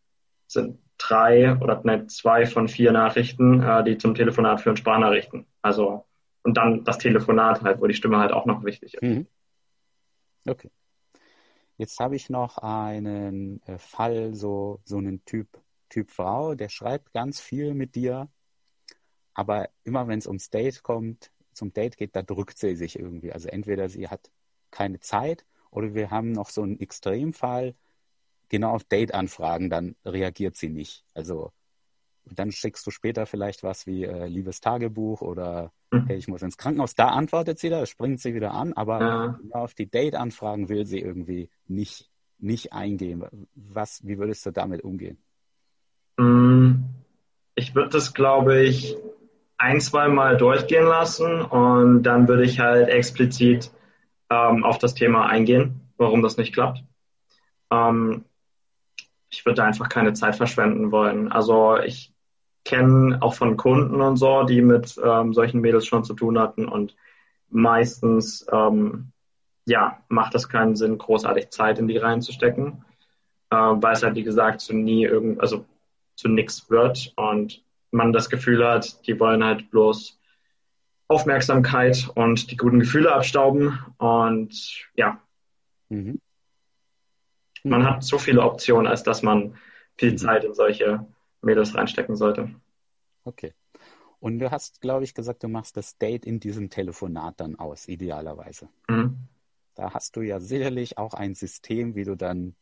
[0.48, 5.47] sind drei oder ne, zwei von vier Nachrichten, äh, die zum Telefonat führen, Sprachnachrichten.
[5.63, 6.05] Also
[6.43, 9.03] und dann das Telefonat halt, wo die Stimme halt auch noch wichtig ist.
[9.03, 9.27] Mhm.
[10.47, 10.69] Okay.
[11.77, 15.47] Jetzt habe ich noch einen äh, Fall, so, so einen Typ,
[15.89, 18.29] Typ Frau, der schreibt ganz viel mit dir,
[19.33, 23.31] aber immer wenn es ums Date kommt, zum Date geht, da drückt sie sich irgendwie.
[23.31, 24.29] Also entweder sie hat
[24.71, 27.75] keine Zeit oder wir haben noch so einen Extremfall,
[28.49, 31.05] genau auf Date-Anfragen, dann reagiert sie nicht.
[31.13, 31.51] Also
[32.25, 36.05] dann schickst du später vielleicht was wie äh, liebes Tagebuch oder mhm.
[36.07, 36.95] hey, ich muss ins Krankenhaus.
[36.95, 39.39] Da antwortet sie da, springt sie wieder an, aber ja.
[39.51, 43.23] auf die Date-Anfragen will sie irgendwie nicht, nicht eingehen.
[43.55, 45.17] Was, wie würdest du damit umgehen?
[46.17, 46.83] Mm,
[47.55, 48.97] ich würde das, glaube ich,
[49.57, 53.71] ein, zwei Mal durchgehen lassen und dann würde ich halt explizit
[54.29, 56.83] ähm, auf das Thema eingehen, warum das nicht klappt.
[57.71, 58.23] Ähm,
[59.30, 61.32] ich würde einfach keine Zeit verschwenden wollen.
[61.32, 62.13] Also ich
[62.65, 66.68] kenne auch von Kunden und so, die mit ähm, solchen Mädels schon zu tun hatten
[66.68, 66.96] und
[67.50, 69.12] meistens ähm,
[69.65, 72.84] ja, macht das keinen Sinn, großartig Zeit in die reinzustecken,
[73.50, 75.65] äh, weil es halt, wie gesagt, zu nie irgend, also
[76.15, 80.20] zu nichts wird und man das Gefühl hat, die wollen halt bloß
[81.08, 85.20] Aufmerksamkeit und die guten Gefühle abstauben und ja.
[85.89, 86.20] Mhm.
[87.63, 89.56] Man hat so viele Optionen, als dass man
[89.98, 90.17] viel mhm.
[90.17, 91.06] Zeit in solche
[91.41, 92.50] Mädels reinstecken sollte.
[93.24, 93.54] Okay.
[94.19, 97.88] Und du hast, glaube ich, gesagt, du machst das Date in diesem Telefonat dann aus,
[97.88, 98.69] idealerweise.
[98.89, 99.17] Mhm.
[99.76, 102.56] Da hast du ja sicherlich auch ein System, wie du dann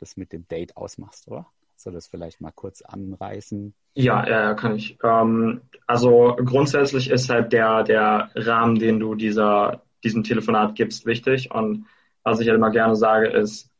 [0.00, 1.46] das mit dem Date ausmachst, oder?
[1.76, 3.74] Soll das vielleicht mal kurz anreißen?
[3.94, 4.98] Ja, äh, kann ich.
[5.02, 11.52] Ähm, also grundsätzlich ist halt der, der Rahmen, den du dieser, diesem Telefonat gibst, wichtig.
[11.52, 11.86] Und
[12.22, 13.70] was ich halt immer gerne sage, ist,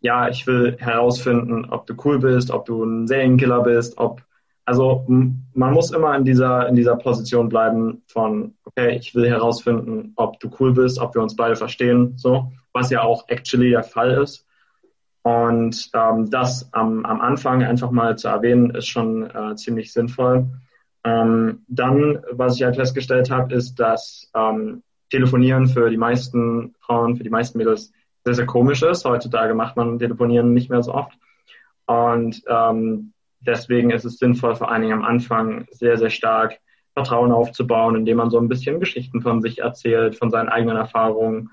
[0.00, 4.22] ja, ich will herausfinden, ob du cool bist, ob du ein Serienkiller bist, ob
[4.70, 10.12] also man muss immer in dieser, in dieser Position bleiben von, okay, ich will herausfinden,
[10.14, 13.82] ob du cool bist, ob wir uns beide verstehen, so, was ja auch actually der
[13.82, 14.46] Fall ist.
[15.22, 20.46] Und ähm, das am, am Anfang einfach mal zu erwähnen, ist schon äh, ziemlich sinnvoll.
[21.02, 27.16] Ähm, dann, was ich halt festgestellt habe, ist, dass ähm, Telefonieren für die meisten Frauen,
[27.16, 27.90] für die meisten Mädels
[28.24, 29.04] sehr, sehr komisch ist.
[29.04, 31.16] Heutzutage macht man Telefonieren nicht mehr so oft.
[31.86, 36.58] Und ähm, deswegen ist es sinnvoll, vor allen Dingen am Anfang sehr, sehr stark
[36.94, 41.50] Vertrauen aufzubauen, indem man so ein bisschen Geschichten von sich erzählt, von seinen eigenen Erfahrungen.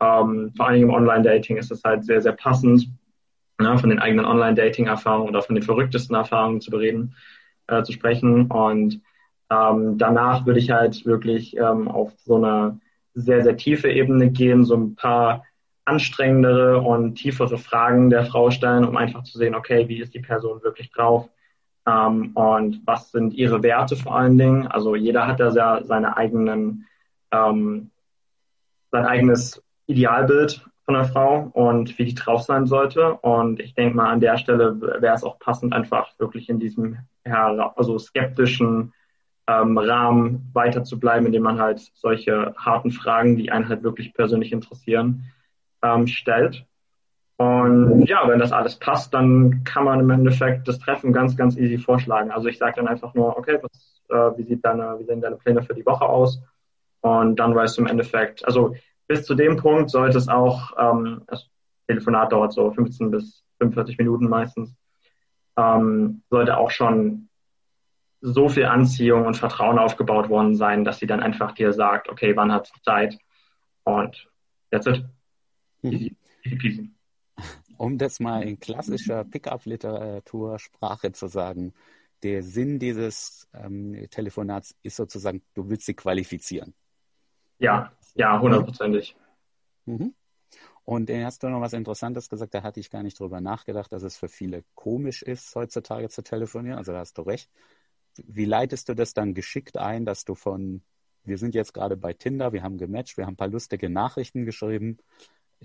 [0.00, 2.88] Ähm, vor allen Dingen im Online-Dating ist es halt sehr, sehr passend,
[3.58, 7.14] ne, von den eigenen Online-Dating-Erfahrungen oder von den verrücktesten Erfahrungen zu bereden,
[7.68, 8.46] äh, zu sprechen.
[8.46, 9.00] Und
[9.50, 12.80] ähm, danach würde ich halt wirklich ähm, auf so eine
[13.14, 15.44] sehr, sehr tiefe Ebene gehen, so ein paar
[15.90, 20.20] anstrengendere und tiefere Fragen der Frau stellen, um einfach zu sehen, okay, wie ist die
[20.20, 21.28] Person wirklich drauf
[21.86, 24.68] ähm, und was sind ihre Werte vor allen Dingen.
[24.68, 26.86] Also jeder hat da sehr seine eigenen,
[27.32, 27.90] ähm,
[28.92, 33.14] sein eigenes Idealbild von der Frau und wie die drauf sein sollte.
[33.14, 36.98] Und ich denke mal, an der Stelle wäre es auch passend, einfach wirklich in diesem
[37.24, 38.92] also skeptischen
[39.46, 44.14] ähm, Rahmen weiter zu bleiben, indem man halt solche harten Fragen, die einen halt wirklich
[44.14, 45.24] persönlich interessieren,
[45.82, 46.66] ähm, stellt.
[47.36, 51.56] Und ja, wenn das alles passt, dann kann man im Endeffekt das Treffen ganz, ganz
[51.56, 52.30] easy vorschlagen.
[52.30, 55.36] Also ich sage dann einfach nur, okay, was, äh, wie, sieht deine, wie sehen deine
[55.36, 56.42] Pläne für die Woche aus?
[57.00, 58.74] Und dann weißt du im Endeffekt, also
[59.06, 61.48] bis zu dem Punkt sollte es auch, ähm, das
[61.86, 64.76] Telefonat dauert so 15 bis 45 Minuten meistens,
[65.56, 67.28] ähm, sollte auch schon
[68.20, 72.36] so viel Anziehung und Vertrauen aufgebaut worden sein, dass sie dann einfach dir sagt, okay,
[72.36, 73.18] wann hat Zeit?
[73.84, 74.28] Und
[74.70, 75.04] that's it.
[75.82, 76.16] Mhm.
[77.78, 81.72] Um das mal in klassischer Pickup-Literatursprache zu sagen,
[82.22, 86.74] der Sinn dieses ähm, Telefonats ist sozusagen, du willst sie qualifizieren.
[87.58, 89.16] Ja, ja, hundertprozentig.
[89.86, 90.14] Mhm.
[90.84, 93.92] Und dann hast du noch was Interessantes gesagt, da hatte ich gar nicht drüber nachgedacht,
[93.92, 96.78] dass es für viele komisch ist, heutzutage zu telefonieren.
[96.78, 97.50] Also da hast du recht.
[98.16, 100.82] Wie leitest du das dann geschickt ein, dass du von,
[101.22, 104.44] wir sind jetzt gerade bei Tinder, wir haben gematcht, wir haben ein paar lustige Nachrichten
[104.44, 104.98] geschrieben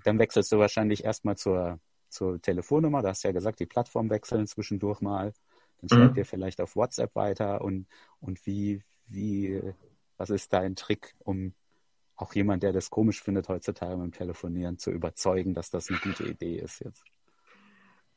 [0.03, 1.79] dann wechselst du wahrscheinlich erstmal zur,
[2.09, 3.01] zur Telefonnummer.
[3.01, 5.33] Du hast ja gesagt, die Plattform wechseln zwischendurch mal.
[5.79, 6.19] Dann schreibt mhm.
[6.19, 7.87] ihr vielleicht auf WhatsApp weiter und,
[8.19, 9.61] und wie, wie,
[10.17, 11.53] was ist dein Trick, um
[12.15, 16.23] auch jemand, der das komisch findet heutzutage beim Telefonieren, zu überzeugen, dass das eine gute
[16.23, 17.03] Idee ist jetzt?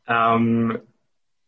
[0.06, 0.80] Ähm,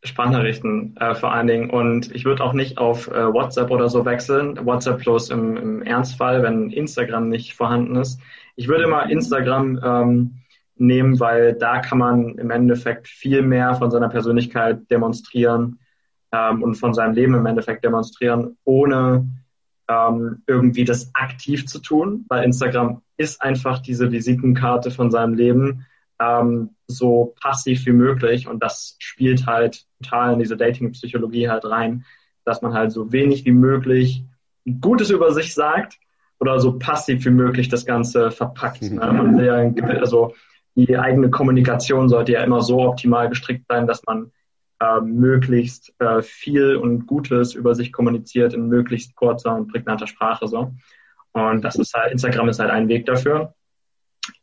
[0.03, 1.71] Sprachnachrichten äh, vor allen Dingen.
[1.71, 4.65] Und ich würde auch nicht auf äh, WhatsApp oder so wechseln.
[4.65, 8.21] WhatsApp bloß im, im Ernstfall, wenn Instagram nicht vorhanden ist.
[8.57, 10.35] Ich würde mal Instagram ähm,
[10.77, 15.79] nehmen, weil da kann man im Endeffekt viel mehr von seiner Persönlichkeit demonstrieren
[16.33, 19.29] ähm, und von seinem Leben im Endeffekt demonstrieren, ohne
[19.89, 25.87] ähm, irgendwie das aktiv zu tun, weil Instagram ist einfach diese Visitenkarte von seinem Leben
[26.21, 32.05] ähm, so passiv wie möglich und das spielt halt total in diese Dating-Psychologie halt rein,
[32.45, 34.25] dass man halt so wenig wie möglich
[34.81, 35.99] Gutes über sich sagt
[36.39, 38.83] oder so passiv wie möglich das Ganze verpackt.
[38.91, 39.47] Ne?
[39.47, 40.35] Ja, also
[40.75, 44.31] die eigene Kommunikation sollte ja immer so optimal gestrickt sein, dass man
[44.81, 50.49] äh, möglichst äh, viel und Gutes über sich kommuniziert in möglichst kurzer und prägnanter Sprache
[50.49, 50.73] so.
[51.33, 53.55] Und das ist halt, Instagram ist halt ein Weg dafür.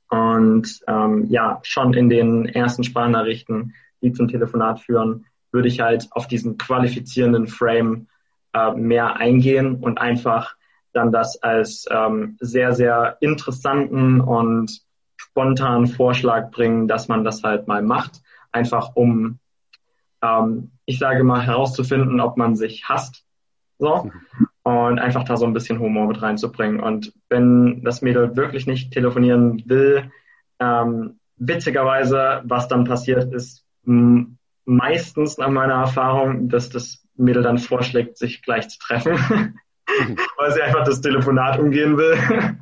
[0.09, 6.07] Und ähm, ja, schon in den ersten Sprachnachrichten, die zum Telefonat führen, würde ich halt
[6.11, 8.07] auf diesen qualifizierenden Frame
[8.53, 10.55] äh, mehr eingehen und einfach
[10.93, 14.81] dann das als ähm, sehr, sehr interessanten und
[15.15, 19.39] spontanen Vorschlag bringen, dass man das halt mal macht, einfach um,
[20.21, 23.23] ähm, ich sage mal, herauszufinden, ob man sich hasst.
[23.77, 24.11] So.
[24.67, 26.79] Und einfach da so ein bisschen Humor mit reinzubringen.
[26.79, 30.11] Und wenn das Mädel wirklich nicht telefonieren will,
[30.59, 33.65] ähm, witzigerweise, was dann passiert, ist
[34.65, 39.13] meistens nach meiner Erfahrung, dass das Mädel dann vorschlägt, sich gleich zu treffen,
[40.37, 42.17] weil sie einfach das Telefonat umgehen will.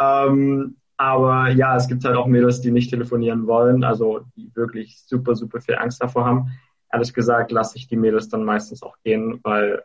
[0.00, 5.00] ähm, aber ja, es gibt halt auch Mädels, die nicht telefonieren wollen, also die wirklich
[5.06, 6.50] super, super viel Angst davor haben.
[6.92, 9.84] Ehrlich gesagt lasse ich die Mädels dann meistens auch gehen, weil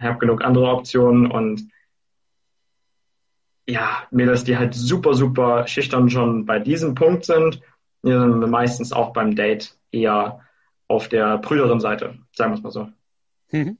[0.00, 1.70] habe genug andere Optionen und
[3.66, 7.60] ja, Mädels, die halt super, super schüchtern schon bei diesem Punkt sind,
[8.02, 10.40] die sind meistens auch beim Date eher
[10.88, 12.88] auf der prüderen Seite, sagen wir es mal so.
[13.50, 13.78] Mhm.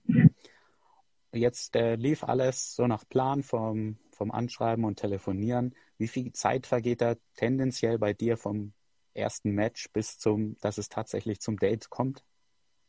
[1.33, 5.75] Jetzt äh, lief alles so nach Plan vom, vom Anschreiben und Telefonieren.
[5.97, 8.73] Wie viel Zeit vergeht da tendenziell bei dir vom
[9.15, 12.25] ersten Match bis zum, dass es tatsächlich zum Date kommt?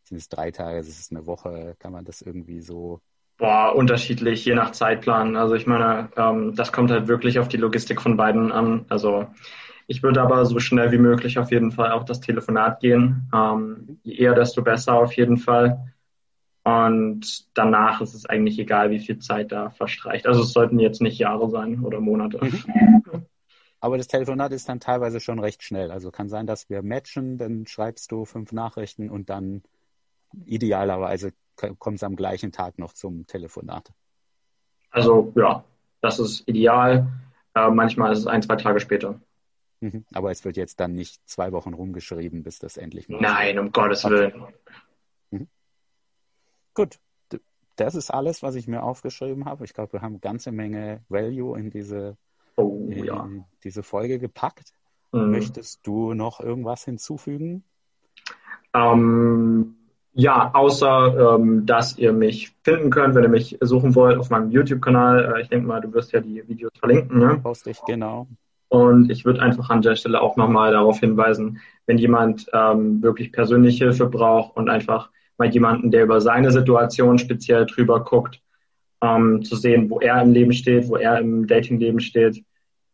[0.04, 1.76] Sind es drei Tage, ist es eine Woche?
[1.80, 3.02] Kann man das irgendwie so?
[3.42, 5.36] Boah, unterschiedlich, je nach Zeitplan.
[5.36, 8.86] Also ich meine, ähm, das kommt halt wirklich auf die Logistik von beiden an.
[8.88, 9.26] Also
[9.88, 13.28] ich würde aber so schnell wie möglich auf jeden Fall auf das Telefonat gehen.
[13.34, 15.92] Ähm, je eher, desto besser auf jeden Fall.
[16.64, 20.28] Und danach ist es eigentlich egal, wie viel Zeit da verstreicht.
[20.28, 22.40] Also es sollten jetzt nicht Jahre sein oder Monate.
[22.44, 23.26] Mhm.
[23.80, 25.90] Aber das Telefonat ist dann teilweise schon recht schnell.
[25.90, 29.64] Also kann sein, dass wir matchen, dann schreibst du fünf Nachrichten und dann
[30.46, 31.34] idealerweise
[31.80, 33.92] kommt es am gleichen Tag noch zum Telefonat.
[34.90, 35.64] Also ja,
[36.02, 37.08] das ist ideal.
[37.56, 39.20] Äh, manchmal ist es ein, zwei Tage später.
[39.82, 40.06] Mhm.
[40.14, 43.20] Aber es wird jetzt dann nicht zwei Wochen rumgeschrieben, bis das endlich mal.
[43.20, 44.44] Nein, um Gottes Willen.
[45.32, 45.48] Mhm.
[46.74, 47.00] Gut,
[47.76, 49.66] das ist alles, was ich mir aufgeschrieben habe.
[49.66, 52.18] Ich glaube, wir haben eine ganze Menge Value in diese,
[52.56, 53.28] oh, in ja.
[53.64, 54.74] diese Folge gepackt.
[55.12, 55.32] Mhm.
[55.32, 57.64] Möchtest du noch irgendwas hinzufügen?
[58.74, 59.76] Ähm,
[60.14, 64.52] ja, außer ähm, dass ihr mich finden könnt, wenn ihr mich suchen wollt auf meinem
[64.52, 65.36] YouTube-Kanal.
[65.36, 67.20] Äh, ich denke mal, du wirst ja die Videos verlinken.
[67.20, 67.40] Ne?
[67.42, 68.28] Poste ich, genau.
[68.68, 73.32] Und ich würde einfach an der Stelle auch nochmal darauf hinweisen, wenn jemand ähm, wirklich
[73.32, 78.42] persönliche Hilfe braucht und einfach mal jemanden, der über seine Situation speziell drüber guckt,
[79.02, 82.44] ähm, zu sehen, wo er im Leben steht, wo er im Datingleben steht.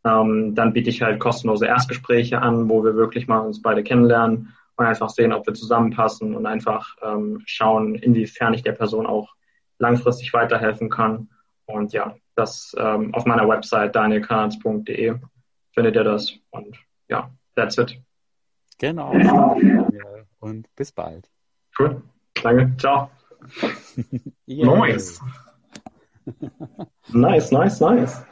[0.04, 4.54] Ähm, dann biete ich halt kostenlose Erstgespräche an, wo wir wirklich mal uns beide kennenlernen
[4.78, 9.34] und einfach sehen, ob wir zusammenpassen und einfach ähm, schauen, inwiefern ich der Person auch
[9.80, 11.30] langfristig weiterhelfen kann.
[11.66, 15.16] Und ja, das ähm, auf meiner Website danielkanz.de
[15.74, 16.34] findet ihr das.
[16.52, 16.78] Und
[17.10, 18.00] ja, that's it.
[18.78, 19.12] Genau.
[20.40, 21.30] Und bis bald.
[21.78, 22.04] Cool.
[22.42, 23.10] Danke, ciao.
[24.46, 25.20] nice.
[27.10, 28.26] nice, nice, nice.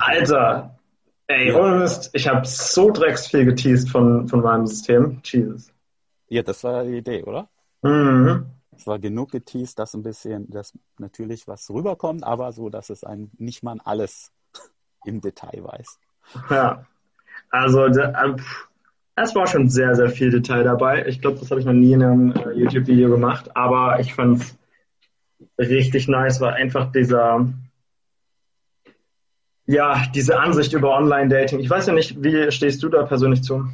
[0.00, 0.78] Alter,
[1.28, 1.56] ey, ja.
[1.58, 5.20] ohne Mist, ich habe so drecksviel geteased von, von meinem System.
[5.24, 5.72] Jesus.
[6.28, 7.48] Ja, das war die Idee, oder?
[7.82, 8.46] Mhm.
[8.76, 13.04] Es war genug geteased, dass ein bisschen, dass natürlich was rüberkommt, aber so, dass es
[13.04, 14.32] ein nicht mal alles
[15.04, 15.98] im Detail weiß.
[16.50, 16.86] Ja,
[17.50, 18.36] also äh,
[19.16, 21.06] es war schon sehr, sehr viel Detail dabei.
[21.06, 24.40] Ich glaube, das habe ich noch nie in einem äh, YouTube-Video gemacht, aber ich fand
[24.40, 24.58] es
[25.58, 27.46] richtig nice, weil einfach dieser,
[29.66, 31.60] ja, diese Ansicht über Online-Dating.
[31.60, 33.66] Ich weiß ja nicht, wie stehst du da persönlich zu?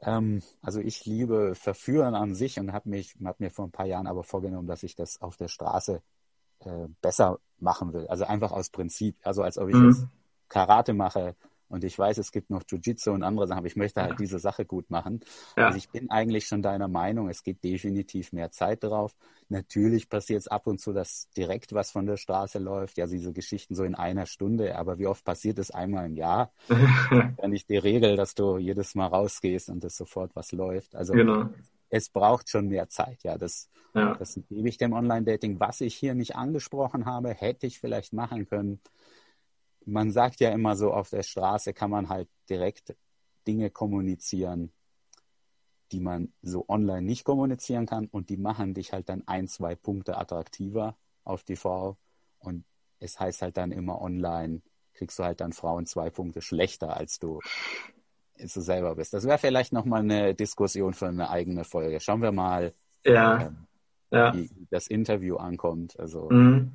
[0.00, 2.90] Ähm, also ich liebe Verführen an sich und habe
[3.24, 6.02] habe mir vor ein paar Jahren aber vorgenommen, dass ich das auf der Straße
[6.60, 8.06] äh, besser machen will.
[8.08, 9.16] Also einfach aus Prinzip.
[9.22, 9.88] Also als ob ich mhm.
[9.88, 10.06] jetzt
[10.48, 11.34] Karate mache,
[11.74, 14.16] und ich weiß, es gibt noch Jiu-Jitsu und andere Sachen, aber ich möchte halt ja.
[14.16, 15.20] diese Sache gut machen.
[15.56, 15.66] Ja.
[15.66, 19.16] Also ich bin eigentlich schon deiner Meinung, es geht definitiv mehr Zeit drauf.
[19.48, 23.32] Natürlich passiert es ab und zu, dass direkt was von der Straße läuft, ja, diese
[23.32, 26.52] Geschichten so in einer Stunde, aber wie oft passiert es einmal im Jahr?
[27.10, 30.94] ja nicht die Regel, dass du jedes Mal rausgehst und es sofort was läuft.
[30.94, 31.48] Also genau.
[31.90, 33.36] es braucht schon mehr Zeit, ja.
[33.36, 34.14] Das, ja.
[34.14, 35.58] das gebe ich dem Online-Dating.
[35.58, 38.78] Was ich hier nicht angesprochen habe, hätte ich vielleicht machen können
[39.86, 42.96] man sagt ja immer so, auf der Straße kann man halt direkt
[43.46, 44.72] Dinge kommunizieren,
[45.92, 49.74] die man so online nicht kommunizieren kann und die machen dich halt dann ein, zwei
[49.74, 51.96] Punkte attraktiver auf die Frau
[52.38, 52.64] und
[52.98, 54.62] es heißt halt dann immer online
[54.94, 57.40] kriegst du halt dann Frauen zwei Punkte schlechter, als du
[58.38, 59.12] so selber bist.
[59.12, 62.00] Das wäre vielleicht nochmal eine Diskussion für eine eigene Folge.
[62.00, 62.74] Schauen wir mal,
[63.04, 63.46] ja.
[63.46, 63.66] Ähm,
[64.10, 64.34] ja.
[64.34, 65.98] wie das Interview ankommt.
[65.98, 66.72] Also mhm.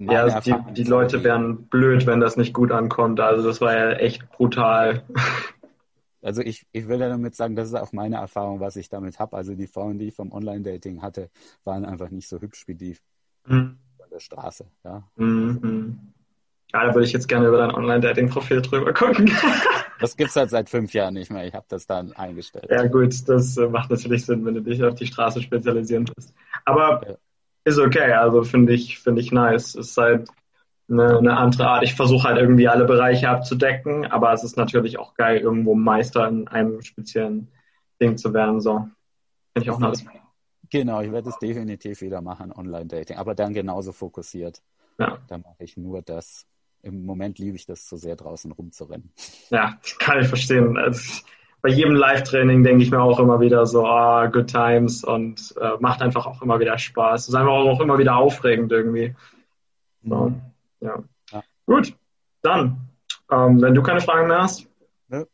[0.00, 3.20] Ja, also die, die Leute wären blöd, wenn das nicht gut ankommt.
[3.20, 5.02] Also das war ja echt brutal.
[6.22, 9.18] Also ich, ich will ja damit sagen, das ist auch meine Erfahrung, was ich damit
[9.18, 9.34] habe.
[9.38, 11.30] Also die Frauen, die ich vom Online-Dating hatte,
[11.64, 12.98] waren einfach nicht so hübsch wie die
[13.46, 13.78] mhm.
[13.96, 14.66] von der Straße.
[14.84, 15.02] Ja.
[15.16, 16.12] Mhm.
[16.74, 19.30] ja, da würde ich jetzt gerne über dein Online-Dating-Profil drüber gucken.
[19.98, 21.46] das gibt es halt seit fünf Jahren nicht mehr.
[21.46, 22.66] Ich habe das dann eingestellt.
[22.68, 26.34] Ja gut, das äh, macht natürlich Sinn, wenn du dich auf die Straße spezialisieren willst.
[26.66, 27.16] Aber ja
[27.64, 28.12] ist okay.
[28.12, 29.74] Also finde ich, finde ich nice.
[29.74, 30.28] Ist halt
[30.88, 31.82] eine, eine andere Art.
[31.84, 36.28] Ich versuche halt irgendwie alle Bereiche abzudecken, aber es ist natürlich auch geil, irgendwo Meister
[36.28, 37.48] in einem speziellen
[38.00, 38.60] Ding zu werden.
[38.60, 38.88] So.
[39.52, 40.04] Finde ich auch nice.
[40.70, 44.62] Genau, ich werde es definitiv wieder machen, Online-Dating, aber dann genauso fokussiert.
[44.98, 45.18] Ja.
[45.26, 46.46] Da mache ich nur das.
[46.82, 49.12] Im Moment liebe ich das zu sehr draußen rumzurennen.
[49.50, 50.78] Ja, kann ich verstehen.
[50.78, 51.22] Also,
[51.62, 55.76] bei jedem Live-Training denke ich mir auch immer wieder so, ah, good times und äh,
[55.80, 57.22] macht einfach auch immer wieder Spaß.
[57.22, 59.14] Es ist einfach auch immer wieder aufregend irgendwie.
[60.02, 60.40] So, mhm.
[60.80, 61.02] ja.
[61.32, 61.42] ja.
[61.66, 61.94] Gut,
[62.42, 62.88] dann,
[63.30, 64.66] ähm, wenn du keine Fragen mehr hast,
[65.10, 65.24] ja.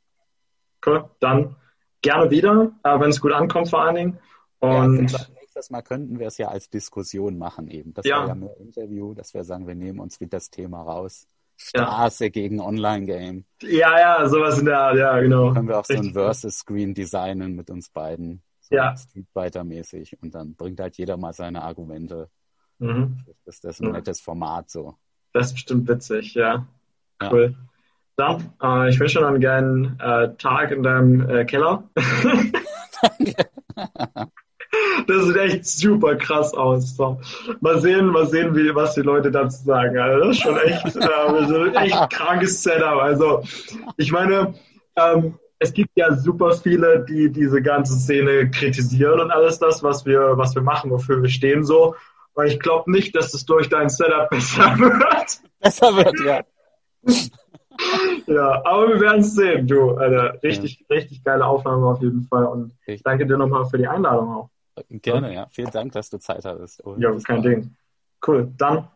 [0.85, 1.57] cool, dann
[2.03, 4.19] gerne wieder, äh, wenn es gut ankommt vor allen Dingen.
[4.59, 7.95] Und ja, nächstes Mal könnten wir es ja als Diskussion machen eben.
[7.95, 8.19] Das ja.
[8.19, 11.29] wäre ja mehr Interview, dass wir sagen, wir nehmen uns das Thema raus.
[11.57, 12.31] Straße ja.
[12.31, 13.45] gegen Online-Game.
[13.63, 15.53] Ja, ja, sowas in der Art, ja, genau.
[15.53, 15.99] Können wir auch Richtig.
[15.99, 18.43] so ein Versus-Screen designen mit uns beiden.
[18.61, 18.97] So ja.
[18.97, 20.19] Street Fighter-mäßig.
[20.23, 22.29] Und dann bringt halt jeder mal seine Argumente.
[22.79, 23.25] Mhm.
[23.45, 24.97] Das ist ein nettes Format so.
[25.33, 26.67] Das ist bestimmt witzig, ja.
[27.23, 27.55] Cool.
[27.57, 27.67] Ja.
[28.17, 31.89] Dann, äh, ich wünsche dir einen geilen äh, Tag in deinem äh, Keller.
[33.03, 33.35] Danke.
[35.07, 36.97] Das sieht echt super krass aus.
[36.97, 37.21] So.
[37.61, 39.99] Mal sehen, mal sehen, wie, was die Leute dazu sagen.
[39.99, 43.01] Also das ist schon echt, äh, echt krankes Setup.
[43.01, 43.43] Also
[43.97, 44.55] ich meine,
[44.97, 50.05] ähm, es gibt ja super viele, die diese ganze Szene kritisieren und alles das, was
[50.05, 51.95] wir, was wir machen, wofür wir stehen so.
[52.35, 55.41] Aber ich glaube nicht, dass es durch dein Setup besser wird.
[55.61, 56.43] Besser wird, ja.
[58.27, 59.93] ja, aber wir werden es sehen, du.
[59.93, 60.39] Alter.
[60.43, 60.97] Richtig, ja.
[60.97, 62.45] richtig geile Aufnahme auf jeden Fall.
[62.45, 64.51] Und ich danke dir nochmal für die Einladung auch.
[64.89, 65.49] Gerne, ja.
[65.51, 66.81] Vielen Dank, dass du Zeit hattest.
[66.81, 67.77] Und ja, kein Ding.
[68.27, 68.53] Cool.
[68.57, 68.89] Dann,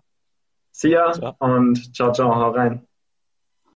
[0.73, 1.35] see ya ciao.
[1.39, 2.87] und ciao, ciao, hau rein.